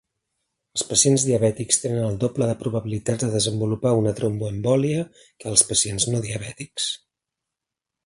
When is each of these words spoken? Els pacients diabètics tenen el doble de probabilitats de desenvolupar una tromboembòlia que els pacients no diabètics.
Els 0.77 0.83
pacients 0.91 1.25
diabètics 1.27 1.79
tenen 1.83 2.05
el 2.07 2.17
doble 2.23 2.47
de 2.53 2.57
probabilitats 2.63 3.27
de 3.27 3.31
desenvolupar 3.37 3.95
una 4.01 4.17
tromboembòlia 4.23 5.07
que 5.21 5.53
els 5.55 5.67
pacients 5.73 6.13
no 6.15 6.27
diabètics. 6.29 6.93